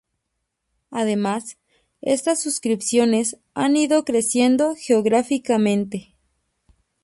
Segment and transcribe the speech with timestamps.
[0.89, 1.59] Además,
[2.01, 6.15] estas suscripciones han ido creciendo geográficamente.